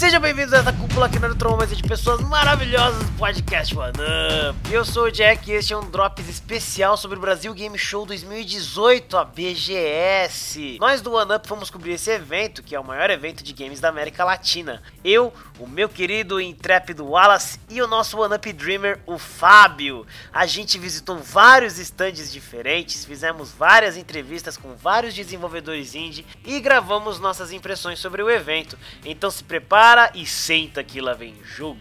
Sejam 0.00 0.18
bem-vindos 0.18 0.54
a 0.54 0.60
essa 0.60 0.72
cúpula 0.72 1.04
aqui 1.04 1.18
na 1.18 1.28
Neutromante 1.28 1.76
de 1.76 1.82
pessoas 1.82 2.22
maravilhosas 2.22 3.04
do 3.04 3.18
podcast 3.18 3.76
One 3.76 3.92
Up. 3.92 4.72
Eu 4.72 4.82
sou 4.82 5.04
o 5.04 5.12
Jack 5.12 5.50
e 5.50 5.52
este 5.52 5.74
é 5.74 5.76
um 5.76 5.90
Drops 5.90 6.26
especial 6.26 6.96
sobre 6.96 7.18
o 7.18 7.20
Brasil 7.20 7.52
Game 7.52 7.76
Show 7.76 8.06
2018, 8.06 9.18
a 9.18 9.26
BGS. 9.26 10.78
Nós 10.80 11.02
do 11.02 11.12
One 11.12 11.34
Up 11.34 11.46
fomos 11.46 11.68
cobrir 11.68 11.92
esse 11.92 12.10
evento, 12.10 12.62
que 12.62 12.74
é 12.74 12.80
o 12.80 12.84
maior 12.84 13.10
evento 13.10 13.44
de 13.44 13.52
games 13.52 13.78
da 13.78 13.90
América 13.90 14.24
Latina. 14.24 14.82
Eu, 15.04 15.34
o 15.58 15.66
meu 15.66 15.86
querido 15.86 16.40
intrépido 16.40 17.04
Wallace 17.04 17.60
e 17.68 17.82
o 17.82 17.86
nosso 17.86 18.18
One 18.18 18.36
Up 18.36 18.52
Dreamer, 18.54 19.00
o 19.04 19.18
Fábio. 19.18 20.06
A 20.32 20.46
gente 20.46 20.78
visitou 20.78 21.18
vários 21.18 21.78
stands 21.78 22.32
diferentes, 22.32 23.04
fizemos 23.04 23.52
várias 23.52 23.98
entrevistas 23.98 24.56
com 24.56 24.74
vários 24.74 25.12
desenvolvedores 25.12 25.94
indie 25.94 26.24
e 26.42 26.58
gravamos 26.58 27.20
nossas 27.20 27.52
impressões 27.52 27.98
sobre 27.98 28.22
o 28.22 28.30
evento. 28.30 28.78
Então 29.04 29.30
se 29.30 29.44
prepare 29.44 29.89
para 29.90 30.12
e 30.14 30.24
senta 30.24 30.84
que 30.84 31.00
lá 31.00 31.14
vem 31.14 31.34
jogo. 31.42 31.76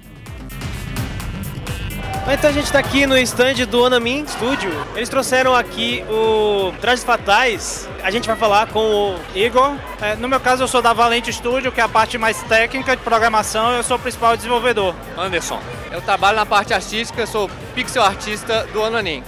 Então 2.27 2.50
a 2.50 2.54
gente 2.54 2.72
tá 2.72 2.80
aqui 2.80 3.05
no 3.05 3.16
stand 3.20 3.67
do 3.70 3.86
Anamin 3.86 4.26
Studio. 4.26 4.72
Eles 4.95 5.08
trouxeram 5.08 5.54
aqui 5.55 6.04
o 6.09 6.73
Trajes 6.81 7.03
Fatais. 7.03 7.88
A 8.02 8.09
gente 8.09 8.26
vai 8.26 8.36
falar 8.36 8.66
com 8.70 8.80
o 8.80 9.20
Igor. 9.36 9.76
É, 10.02 10.16
no 10.16 10.27
meu 10.27 10.40
caso 10.40 10.64
eu 10.64 10.67
sou 10.67 10.81
da 10.81 10.91
Valente 10.91 11.31
Studio, 11.31 11.72
que 11.72 11.80
é 11.80 11.84
a 11.84 11.88
parte 11.88 12.17
mais 12.17 12.41
técnica 12.44 12.98
de 12.98 13.03
programação. 13.03 13.73
Eu 13.73 13.84
sou 13.84 13.98
o 13.98 14.00
principal 14.00 14.36
desenvolvedor. 14.36 14.95
Anderson. 15.16 15.62
Eu 15.91 16.02
trabalho 16.02 16.38
na 16.38 16.48
parte 16.48 16.73
artística, 16.73 17.28
sou 17.28 17.48
pixel 17.76 18.02
artista 18.02 18.67
do 18.73 18.84
Ananin. 18.84 19.23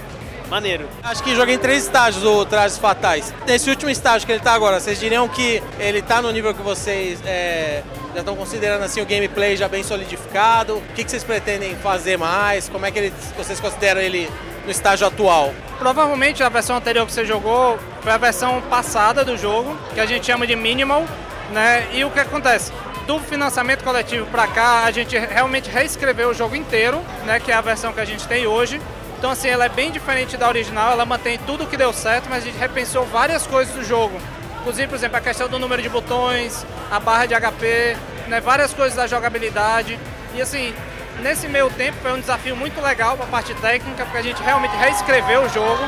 Maneiro. 0.50 0.88
Acho 1.04 1.22
que 1.22 1.36
joguei 1.36 1.54
em 1.54 1.58
três 1.58 1.84
estágios 1.84 2.24
o 2.24 2.44
Trajes 2.44 2.78
Fatais. 2.78 3.32
Nesse 3.46 3.70
último 3.70 3.90
estágio 3.90 4.26
que 4.26 4.32
ele 4.32 4.42
tá 4.42 4.52
agora, 4.52 4.80
vocês 4.80 4.98
diriam 4.98 5.28
que 5.28 5.62
ele 5.78 6.02
tá 6.02 6.20
no 6.20 6.32
nível 6.32 6.52
que 6.52 6.62
vocês 6.62 7.20
é, 7.24 7.82
já 8.14 8.20
estão 8.20 8.36
considerando 8.36 8.82
assim 8.82 9.00
o 9.00 9.06
gameplay 9.06 9.56
já 9.56 9.68
bem 9.68 9.82
solidificado? 9.82 10.76
O 10.76 10.82
que, 10.94 11.04
que 11.04 11.10
vocês 11.10 11.24
pretendem 11.24 11.74
fazer 11.76 12.16
mais? 12.16 12.68
Como 12.68 12.84
é 12.84 12.90
que 12.90 12.98
ele, 12.98 13.12
vocês 13.36 13.58
consideram 13.58 14.00
ele 14.00 14.30
no 14.64 14.70
estágio 14.70 15.06
atual? 15.06 15.52
Provavelmente 15.78 16.42
a 16.42 16.48
versão 16.48 16.76
anterior 16.76 17.06
que 17.06 17.12
você 17.12 17.24
jogou 17.24 17.78
foi 18.02 18.12
a 18.12 18.18
versão 18.18 18.60
passada 18.62 19.24
do 19.24 19.36
jogo, 19.36 19.76
que 19.94 20.00
a 20.00 20.06
gente 20.06 20.26
chama 20.26 20.46
de 20.46 20.54
minimal, 20.54 21.04
né? 21.52 21.86
E 21.92 22.04
o 22.04 22.10
que 22.10 22.20
acontece? 22.20 22.72
do 23.06 23.18
financiamento 23.18 23.82
coletivo 23.82 24.26
para 24.26 24.46
cá, 24.46 24.84
a 24.84 24.90
gente 24.90 25.18
realmente 25.18 25.68
reescreveu 25.68 26.30
o 26.30 26.34
jogo 26.34 26.54
inteiro, 26.54 27.00
né, 27.24 27.40
que 27.40 27.50
é 27.50 27.54
a 27.54 27.60
versão 27.60 27.92
que 27.92 27.98
a 27.98 28.04
gente 28.04 28.26
tem 28.28 28.46
hoje. 28.46 28.80
Então, 29.18 29.30
assim, 29.30 29.48
ela 29.48 29.64
é 29.64 29.68
bem 29.68 29.90
diferente 29.90 30.36
da 30.36 30.48
original, 30.48 30.92
ela 30.92 31.04
mantém 31.04 31.38
tudo 31.46 31.66
que 31.66 31.76
deu 31.76 31.92
certo, 31.92 32.28
mas 32.28 32.42
a 32.42 32.46
gente 32.46 32.58
repensou 32.58 33.04
várias 33.04 33.46
coisas 33.46 33.74
do 33.74 33.84
jogo. 33.84 34.20
Inclusive, 34.62 34.86
por 34.86 34.94
exemplo, 34.94 35.16
a 35.16 35.20
questão 35.20 35.48
do 35.48 35.58
número 35.58 35.82
de 35.82 35.88
botões, 35.88 36.64
a 36.88 37.00
barra 37.00 37.26
de 37.26 37.34
HP, 37.34 37.96
né, 38.28 38.40
várias 38.40 38.72
coisas 38.72 38.96
da 38.96 39.08
jogabilidade. 39.08 39.98
E 40.36 40.40
assim, 40.40 40.72
nesse 41.20 41.48
meio 41.48 41.68
tempo 41.70 41.98
foi 42.00 42.12
um 42.12 42.20
desafio 42.20 42.54
muito 42.54 42.80
legal 42.80 43.16
para 43.16 43.26
a 43.26 43.28
parte 43.28 43.52
técnica, 43.54 44.04
porque 44.04 44.18
a 44.18 44.22
gente 44.22 44.40
realmente 44.40 44.76
reescreveu 44.76 45.42
o 45.42 45.48
jogo. 45.48 45.82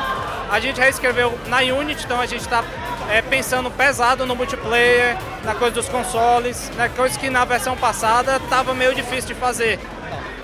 A 0.51 0.59
gente 0.59 0.77
reescreveu 0.77 1.39
na 1.47 1.59
Unity, 1.59 2.03
então 2.03 2.19
a 2.19 2.25
gente 2.25 2.41
está 2.41 2.65
é, 3.09 3.21
pensando 3.21 3.71
pesado 3.71 4.25
no 4.25 4.35
multiplayer, 4.35 5.15
na 5.45 5.55
coisa 5.55 5.75
dos 5.75 5.87
consoles, 5.87 6.69
né, 6.75 6.91
coisa 6.97 7.17
que 7.17 7.29
na 7.29 7.45
versão 7.45 7.77
passada 7.77 8.35
estava 8.43 8.73
meio 8.73 8.93
difícil 8.93 9.33
de 9.33 9.35
fazer. 9.35 9.79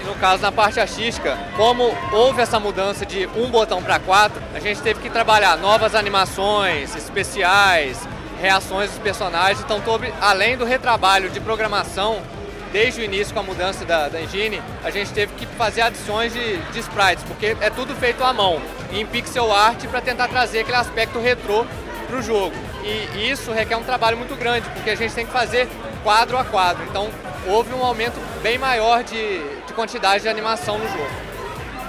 No 0.06 0.16
caso, 0.16 0.42
na 0.42 0.54
parte 0.54 0.80
artística, 0.80 1.38
como 1.58 1.94
houve 2.14 2.42
essa 2.42 2.60
mudança 2.62 3.06
de 3.06 3.28
um 3.36 3.50
botão 3.50 3.84
para 3.84 4.00
quatro, 4.00 4.42
a 4.56 4.60
gente 4.60 4.82
teve 4.82 5.02
que 5.02 5.10
trabalhar 5.10 5.58
novas 5.58 5.94
animações, 5.94 6.96
especiais, 6.96 8.00
reações 8.42 8.90
dos 8.90 9.00
personagens. 9.00 9.64
Então, 9.64 9.82
além 10.20 10.58
do 10.58 10.66
retrabalho 10.66 11.30
de 11.30 11.40
programação, 11.40 12.22
desde 12.74 13.02
o 13.02 13.04
início 13.04 13.34
com 13.34 13.40
a 13.40 13.44
mudança 13.44 13.86
da, 13.86 14.10
da 14.10 14.22
engine, 14.22 14.62
a 14.84 14.90
gente 14.90 15.12
teve 15.12 15.34
que 15.36 15.46
fazer 15.46 15.82
adições 15.82 16.34
de, 16.34 16.58
de 16.58 16.80
sprites, 16.80 17.24
porque 17.24 17.56
é 17.62 17.70
tudo 17.70 17.96
feito 17.96 18.24
à 18.24 18.34
mão, 18.34 18.62
em 18.92 19.06
pixel 19.06 19.54
art, 19.54 19.86
para 19.86 20.02
tentar 20.02 20.28
trazer 20.28 20.60
aquele 20.60 20.78
aspecto 20.78 21.20
retrô 21.20 21.66
para 22.08 22.18
o 22.18 22.22
jogo. 22.22 22.56
E 22.84 23.30
isso 23.30 23.52
requer 23.52 23.78
um 23.78 23.84
trabalho 23.84 24.18
muito 24.18 24.36
grande, 24.36 24.68
porque 24.70 24.90
a 24.90 24.96
gente 24.96 25.14
tem 25.14 25.26
que 25.26 25.32
fazer 25.32 25.70
quadro 26.04 26.38
a 26.38 26.44
quadro. 26.44 26.84
Então, 26.90 27.10
houve 27.48 27.74
um 27.74 27.84
aumento 27.84 28.20
bem 28.42 28.58
maior 28.58 29.04
de, 29.04 29.40
de 29.66 29.74
quantidade 29.74 30.24
de 30.24 30.30
animação 30.30 30.78
no 30.78 30.88
jogo. 30.90 31.32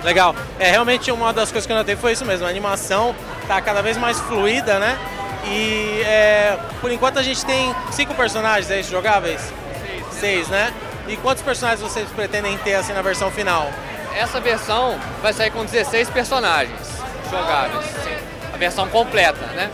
Legal. 0.05 0.35
É, 0.59 0.71
realmente 0.71 1.11
uma 1.11 1.33
das 1.33 1.51
coisas 1.51 1.67
que 1.67 1.73
eu 1.73 1.77
notei 1.77 1.97
foi 1.97 2.13
isso 2.13 2.25
mesmo. 2.25 2.47
A 2.47 2.51
animação 2.51 3.15
está 3.41 3.61
cada 3.61 3.81
vez 3.81 3.97
mais 3.97 4.19
fluida, 4.21 4.79
né? 4.79 4.99
E 5.45 6.03
é, 6.05 6.59
por 6.81 6.91
enquanto 6.91 7.19
a 7.19 7.23
gente 7.23 7.45
tem 7.45 7.75
cinco 7.91 8.15
personagens, 8.15 8.71
é 8.71 8.81
isso, 8.81 8.91
jogáveis? 8.91 9.41
Seis. 9.81 10.05
Seis, 10.13 10.49
né? 10.49 10.73
E 11.09 11.17
quantos 11.17 11.43
personagens 11.43 11.81
vocês 11.81 12.09
pretendem 12.11 12.57
ter 12.59 12.75
assim 12.75 12.93
na 12.93 13.03
versão 13.03 13.31
final? 13.31 13.69
Essa 14.15 14.41
versão 14.41 14.99
vai 15.21 15.33
sair 15.33 15.51
com 15.51 15.65
16 15.65 16.11
personagens 16.11 17.03
jogáveis, 17.31 17.85
sim. 18.05 18.17
A 18.53 18.57
versão 18.57 18.89
completa, 18.89 19.45
né? 19.55 19.71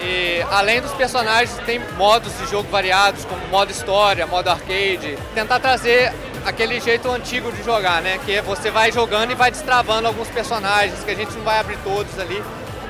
E 0.00 0.44
além 0.50 0.80
dos 0.80 0.92
personagens, 0.92 1.56
tem 1.64 1.78
modos 1.96 2.36
de 2.38 2.46
jogo 2.50 2.68
variados, 2.70 3.24
como 3.24 3.46
modo 3.48 3.70
história, 3.70 4.26
modo 4.26 4.48
arcade. 4.48 5.16
Tentar 5.34 5.60
trazer 5.60 6.12
aquele 6.44 6.80
jeito 6.80 7.10
antigo 7.10 7.52
de 7.52 7.62
jogar, 7.62 8.02
né? 8.02 8.18
Que 8.24 8.36
é 8.36 8.42
você 8.42 8.70
vai 8.70 8.90
jogando 8.90 9.30
e 9.30 9.34
vai 9.34 9.50
destravando 9.50 10.08
alguns 10.08 10.28
personagens, 10.28 11.02
que 11.04 11.10
a 11.10 11.14
gente 11.14 11.32
não 11.32 11.42
vai 11.42 11.58
abrir 11.58 11.78
todos 11.84 12.18
ali, 12.18 12.42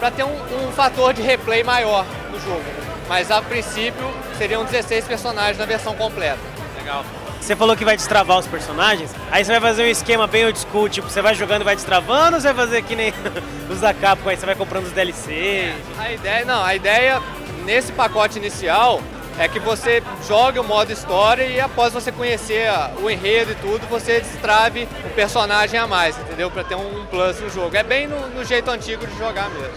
para 0.05 0.11
ter 0.11 0.23
um, 0.25 0.67
um 0.69 0.71
fator 0.73 1.15
de 1.15 1.23
replay 1.23 1.65
maior 1.65 2.05
no 2.31 2.39
jogo. 2.39 2.63
Mas 3.09 3.31
a 3.31 3.41
princípio 3.41 4.07
seriam 4.37 4.63
16 4.63 5.07
personagens 5.07 5.57
na 5.57 5.65
versão 5.65 5.95
completa. 5.95 6.39
Legal. 6.77 7.03
Você 7.41 7.57
falou 7.57 7.75
que 7.75 7.87
vai 7.87 7.97
destravar 7.97 8.39
os 8.39 8.47
personagens, 8.47 9.11
aí 9.31 9.43
você 9.43 9.53
vai 9.53 9.61
fazer 9.63 9.83
um 9.83 9.87
esquema 9.87 10.27
bem 10.27 10.45
old 10.45 10.59
school, 10.59 10.91
tipo, 10.91 11.09
você 11.09 11.23
vai 11.23 11.35
jogando 11.35 11.63
e 11.63 11.65
vai 11.65 11.75
destravando, 11.75 12.37
ou 12.37 12.43
você 12.43 12.53
vai 12.53 12.67
fazer 12.67 12.83
que 12.83 12.95
nem 12.95 13.15
os 13.71 13.81
da 13.81 13.95
Capcom, 13.95 14.29
aí 14.29 14.37
você 14.37 14.45
vai 14.45 14.55
comprando 14.55 14.85
os 14.85 14.93
DLC? 14.93 15.33
É, 15.33 15.77
a 15.99 16.13
ideia, 16.13 16.45
não, 16.45 16.63
a 16.63 16.75
ideia 16.75 17.23
nesse 17.65 17.91
pacote 17.91 18.39
inicial 18.39 19.01
é 19.39 19.49
que 19.49 19.59
você 19.59 20.03
jogue 20.27 20.59
o 20.59 20.65
modo 20.65 20.93
história 20.93 21.45
e 21.45 21.61
após 21.61 21.93
você 21.93 22.13
conhecer 22.13 22.69
o 23.03 23.11
enredo 23.11 23.53
e 23.53 23.55
tudo, 23.57 23.87
você 23.89 24.21
destrave 24.21 24.89
o 25.05 25.11
personagem 25.11 25.79
a 25.79 25.87
mais, 25.87 26.17
entendeu? 26.19 26.51
Para 26.51 26.65
ter 26.65 26.77
um 26.77 27.05
plus 27.07 27.41
no 27.41 27.51
jogo. 27.51 27.77
É 27.77 27.83
bem 27.83 28.07
no, 28.07 28.29
no, 28.29 28.45
jeito 28.45 28.71
antigo 28.71 29.07
de 29.07 29.19
jogar 29.19 29.51
mesmo. 29.51 29.75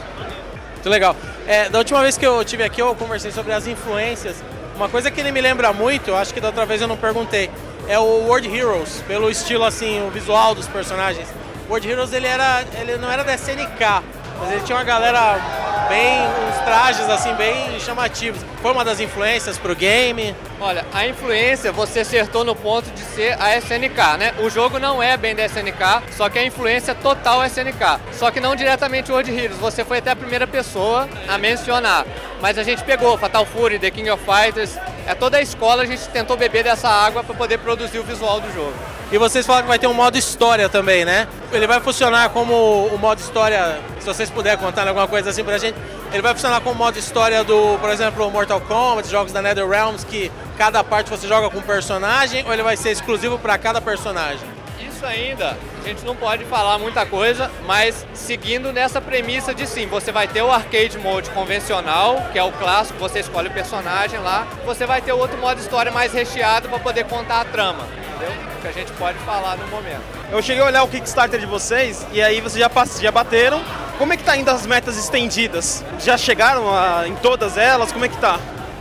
Muito 0.74 0.90
legal. 0.90 1.16
É, 1.48 1.70
da 1.70 1.80
última 1.80 2.02
vez 2.02 2.18
que 2.18 2.26
eu 2.26 2.44
tive 2.46 2.64
aqui, 2.64 2.82
eu 2.82 2.94
conversei 2.96 3.32
sobre 3.32 3.52
as 3.52 3.66
influências 3.66 4.38
uma 4.78 4.88
coisa 4.88 5.10
que 5.10 5.20
ele 5.20 5.32
me 5.32 5.42
lembra 5.42 5.74
muito, 5.74 6.14
acho 6.14 6.32
que 6.32 6.40
da 6.40 6.50
outra 6.50 6.64
vez 6.64 6.80
eu 6.80 6.88
não 6.88 6.96
perguntei, 6.96 7.50
é 7.88 7.98
o 7.98 8.28
World 8.28 8.48
Heroes, 8.48 9.04
pelo 9.08 9.28
estilo 9.28 9.64
assim, 9.64 10.06
o 10.06 10.12
visual 10.12 10.54
dos 10.54 10.68
personagens. 10.68 11.28
World 11.68 11.90
Heroes 11.90 12.14
ele 12.14 12.28
era, 12.28 12.64
ele 12.80 12.96
não 12.98 13.12
era 13.12 13.24
da 13.24 13.34
SNK, 13.34 14.04
mas 14.40 14.52
ele 14.52 14.62
tinha 14.62 14.78
uma 14.78 14.84
galera 14.84 15.40
bem, 15.88 16.20
uns 16.48 16.66
trajes 16.66 17.10
assim 17.10 17.34
bem 17.36 17.80
chamativos. 17.80 18.42
Foi 18.62 18.72
uma 18.72 18.84
das 18.84 19.00
influências 19.00 19.58
pro 19.58 19.76
game? 19.76 20.36
Olha, 20.60 20.86
a 20.94 21.08
influência 21.08 21.72
você 21.72 22.02
acertou 22.02 22.44
no 22.44 22.56
ponto 22.56 22.90
de 22.92 23.02
ser 23.02 23.36
a 23.42 23.58
SNK, 23.58 24.18
né? 24.18 24.34
O 24.40 24.50
jogo 24.50 24.80
não 24.80 25.02
é 25.02 25.16
bem 25.16 25.36
da 25.36 25.46
SNK, 25.46 26.04
só 26.12 26.30
que 26.30 26.40
a 26.40 26.44
influência 26.44 26.94
total 26.96 27.44
é 27.44 27.48
SNK. 27.48 28.00
Só 28.14 28.32
que 28.32 28.40
não 28.40 28.56
diretamente 28.56 29.12
World 29.12 29.32
Heroes, 29.32 29.60
você 29.60 29.84
foi 29.86 30.00
até 30.00 30.12
a 30.12 30.16
primeira 30.16 30.48
pessoa 30.48 31.08
a 31.28 31.38
mencionar. 31.38 32.06
Mas 32.42 32.58
a 32.58 32.64
gente 32.64 32.84
pegou 32.84 33.18
Fatal 33.18 33.46
Fury, 33.46 33.80
The 33.80 33.92
King 33.92 34.10
of 34.12 34.24
Fighters, 34.24 34.78
é 35.08 35.16
toda 35.16 35.38
a 35.38 35.42
escola 35.42 35.84
a 35.84 35.86
gente 35.86 36.08
tentou 36.10 36.38
beber 36.38 36.64
dessa 36.64 36.88
água 36.88 37.24
para 37.24 37.34
poder 37.34 37.58
produzir 37.58 38.00
o 38.00 38.04
visual 38.04 38.40
do 38.40 38.54
jogo. 38.54 38.74
E 39.12 39.18
vocês 39.18 39.46
falaram 39.46 39.64
que 39.64 39.70
vai 39.70 39.80
ter 39.80 39.88
um 39.88 39.94
modo 39.94 40.18
história 40.18 40.68
também, 40.68 41.06
né? 41.06 41.28
Ele 41.52 41.66
vai 41.66 41.80
funcionar 41.80 42.30
como 42.30 42.88
o 42.88 42.98
modo 42.98 43.20
história, 43.20 43.80
se 44.00 44.06
vocês 44.06 44.30
puderem 44.30 44.60
contar 44.60 44.86
alguma 44.88 45.08
coisa 45.08 45.30
assim 45.30 45.44
pra 45.44 45.58
gente, 45.58 45.76
ele 46.12 46.22
vai 46.22 46.34
funcionar 46.34 46.60
como 46.62 46.76
modo 46.76 47.00
história 47.00 47.44
do, 47.44 47.78
por 47.80 47.90
exemplo, 47.90 48.30
Mortal 48.30 48.60
Kombat, 48.62 49.10
jogos 49.10 49.32
da 49.32 49.42
NetherRealms, 49.42 50.04
que 50.04 50.32
cada 50.58 50.84
parte 50.84 51.10
você 51.10 51.28
joga 51.28 51.50
com 51.50 51.60
um 51.60 51.62
personagem, 51.62 52.46
ou 52.46 52.54
ele 52.54 52.64
vai 52.64 52.76
ser 52.76 52.92
exclusivo 52.92 53.40
para 53.40 53.58
cada 53.58 53.80
personagem? 53.80 54.57
Ainda, 55.06 55.58
a 55.84 55.88
gente 55.88 56.04
não 56.06 56.16
pode 56.16 56.44
falar 56.46 56.78
muita 56.80 57.06
coisa, 57.06 57.52
mas 57.66 58.06
seguindo 58.14 58.74
nessa 58.74 59.00
premissa 59.00 59.54
de 59.54 59.68
sim, 59.68 59.88
você 59.88 60.12
vai 60.12 60.28
ter 60.28 60.42
o 60.42 60.52
arcade 60.52 60.98
mode 60.98 61.30
convencional, 61.32 62.30
que 62.32 62.40
é 62.40 62.44
o 62.44 62.52
clássico, 62.52 63.00
você 63.00 63.20
escolhe 63.20 63.48
o 63.48 63.52
personagem 63.52 64.20
lá, 64.20 64.48
você 64.66 64.86
vai 64.86 65.02
ter 65.02 65.12
outro 65.12 65.38
modo 65.38 65.60
história 65.60 65.92
mais 65.92 66.14
recheado 66.14 66.70
para 66.70 66.80
poder 66.80 67.06
contar 67.06 67.42
a 67.42 67.46
trama 67.46 67.86
entendeu? 68.18 68.32
Que 68.62 68.68
a 68.68 68.72
gente 68.72 68.92
pode 68.94 69.18
falar 69.20 69.58
no 69.58 69.68
momento. 69.68 70.02
Eu 70.32 70.42
cheguei 70.42 70.62
a 70.62 70.66
olhar 70.66 70.84
o 70.84 70.88
Kickstarter 70.88 71.40
de 71.40 71.46
vocês 71.46 72.06
e 72.12 72.22
aí 72.22 72.42
vocês 72.42 72.60
já, 72.60 72.70
já 73.00 73.12
bateram. 73.12 73.62
Como 73.98 74.14
é 74.14 74.18
que 74.18 74.24
tá 74.24 74.36
indo 74.36 74.50
as 74.50 74.66
metas 74.66 74.98
estendidas? 74.98 75.84
Já 76.00 76.18
chegaram 76.18 76.72
a, 76.74 77.08
em 77.08 77.16
todas 77.16 77.58
elas? 77.58 77.92
Como 77.92 78.06
é 78.06 78.10
que 78.10 78.18
tá? 78.18 78.40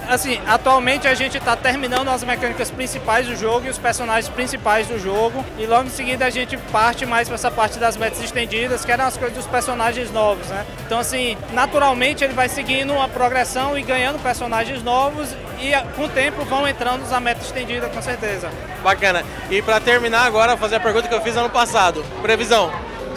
Assim, 0.08 0.40
atualmente 0.46 1.06
a 1.06 1.14
gente 1.14 1.36
está 1.36 1.56
terminando 1.56 2.08
as 2.08 2.22
mecânicas 2.24 2.70
principais 2.70 3.26
do 3.26 3.36
jogo 3.36 3.66
e 3.66 3.70
os 3.70 3.78
personagens 3.78 4.28
principais 4.28 4.86
do 4.86 4.98
jogo. 4.98 5.44
E 5.58 5.66
logo 5.66 5.86
em 5.86 5.90
seguida 5.90 6.26
a 6.26 6.30
gente 6.30 6.56
parte 6.56 7.04
mais 7.04 7.28
para 7.28 7.34
essa 7.34 7.50
parte 7.50 7.78
das 7.78 7.96
metas 7.96 8.22
estendidas, 8.22 8.84
que 8.84 8.92
eram 8.92 9.06
as 9.06 9.16
coisas 9.16 9.36
dos 9.36 9.46
personagens 9.46 10.10
novos, 10.10 10.46
né? 10.48 10.64
Então, 10.84 10.98
assim, 10.98 11.36
naturalmente 11.52 12.24
ele 12.24 12.34
vai 12.34 12.48
seguindo 12.48 12.92
uma 12.92 13.08
progressão 13.08 13.78
e 13.78 13.82
ganhando 13.82 14.18
personagens 14.22 14.82
novos 14.82 15.28
e 15.60 15.72
com 15.94 16.04
o 16.04 16.08
tempo 16.08 16.44
vão 16.44 16.66
entrando 16.66 17.08
na 17.08 17.20
meta 17.20 17.42
estendida, 17.42 17.88
com 17.88 18.02
certeza. 18.02 18.50
Bacana. 18.82 19.24
E 19.50 19.62
para 19.62 19.80
terminar 19.80 20.26
agora, 20.26 20.56
fazer 20.56 20.76
a 20.76 20.80
pergunta 20.80 21.08
que 21.08 21.14
eu 21.14 21.20
fiz 21.20 21.36
ano 21.36 21.50
passado. 21.50 22.04
Previsão? 22.22 22.70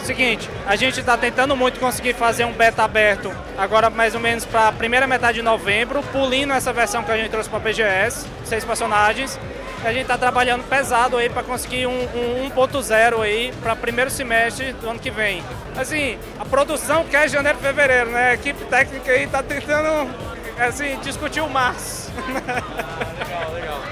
Seguinte, 0.04 0.48
a 0.66 0.76
gente 0.76 0.98
está 0.98 1.16
tentando 1.16 1.54
muito 1.54 1.78
conseguir 1.78 2.14
fazer 2.14 2.44
um 2.44 2.52
beta 2.52 2.82
aberto 2.82 3.32
agora 3.56 3.90
mais 3.90 4.14
ou 4.14 4.20
menos 4.20 4.44
para 4.44 4.68
a 4.68 4.72
primeira 4.72 5.06
metade 5.06 5.38
de 5.38 5.42
novembro, 5.42 6.02
pulindo 6.04 6.52
essa 6.52 6.72
versão 6.72 7.02
que 7.04 7.10
a 7.10 7.16
gente 7.16 7.30
trouxe 7.30 7.48
para 7.48 7.60
PGS, 7.60 8.26
seis 8.44 8.64
personagens. 8.64 9.38
A 9.84 9.92
gente 9.92 10.02
está 10.02 10.18
trabalhando 10.18 10.62
pesado 10.68 11.16
aí 11.16 11.30
para 11.30 11.42
conseguir 11.42 11.86
um, 11.86 12.02
um 12.02 12.50
1.0 12.50 13.22
aí 13.22 13.52
para 13.62 13.74
primeiro 13.74 14.10
semestre 14.10 14.72
do 14.74 14.90
ano 14.90 14.98
que 14.98 15.10
vem. 15.10 15.42
Assim, 15.76 16.18
a 16.38 16.44
produção 16.44 17.04
quer 17.04 17.28
janeiro 17.30 17.58
e 17.58 17.62
fevereiro, 17.62 18.10
né? 18.10 18.30
A 18.30 18.34
equipe 18.34 18.62
técnica 18.66 19.10
aí 19.10 19.24
está 19.24 19.42
tentando 19.42 20.10
assim, 20.58 20.98
discutir 21.00 21.40
o 21.40 21.48
março. 21.48 22.10
legal, 22.28 23.52
legal. 23.54 23.82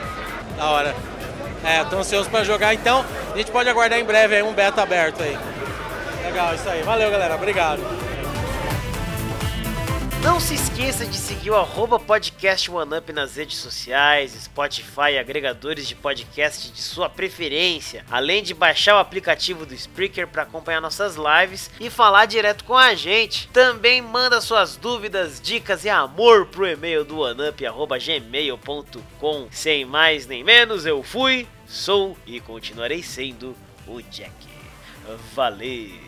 Da 0.56 0.66
hora. 0.66 0.94
É, 1.64 1.82
tô 1.84 1.96
ansioso 1.96 2.28
para 2.30 2.44
jogar, 2.44 2.74
então 2.74 3.04
a 3.32 3.36
gente 3.36 3.50
pode 3.50 3.68
aguardar 3.68 3.98
em 3.98 4.04
breve 4.04 4.36
aí 4.36 4.42
um 4.42 4.52
beta 4.52 4.82
aberto 4.82 5.22
aí. 5.22 5.36
Legal, 6.28 6.54
isso 6.54 6.68
aí. 6.68 6.82
Valeu, 6.82 7.10
galera. 7.10 7.36
Obrigado. 7.36 7.80
Não 10.22 10.38
se 10.38 10.56
esqueça 10.56 11.06
de 11.06 11.16
seguir 11.16 11.50
o 11.50 11.56
arroba 11.56 11.98
podcast 11.98 12.70
OneUp 12.70 13.14
nas 13.14 13.36
redes 13.36 13.56
sociais, 13.56 14.32
Spotify 14.32 15.12
e 15.12 15.18
agregadores 15.18 15.88
de 15.88 15.94
podcast 15.94 16.70
de 16.70 16.82
sua 16.82 17.08
preferência, 17.08 18.04
além 18.10 18.42
de 18.42 18.52
baixar 18.52 18.96
o 18.96 18.98
aplicativo 18.98 19.64
do 19.64 19.72
Spreaker 19.72 20.28
para 20.28 20.42
acompanhar 20.42 20.82
nossas 20.82 21.16
lives 21.16 21.70
e 21.80 21.88
falar 21.88 22.26
direto 22.26 22.62
com 22.64 22.76
a 22.76 22.94
gente. 22.94 23.48
Também 23.48 24.02
manda 24.02 24.42
suas 24.42 24.76
dúvidas, 24.76 25.40
dicas 25.40 25.86
e 25.86 25.88
amor 25.88 26.44
pro 26.44 26.66
e-mail 26.66 27.06
do 27.06 27.20
oneup@gmail.com. 27.20 29.48
Sem 29.50 29.86
mais 29.86 30.26
nem 30.26 30.44
menos, 30.44 30.84
eu 30.84 31.02
fui, 31.02 31.48
sou 31.66 32.18
e 32.26 32.38
continuarei 32.38 33.02
sendo 33.02 33.56
o 33.86 34.02
Jack. 34.02 34.46
Valeu! 35.34 36.07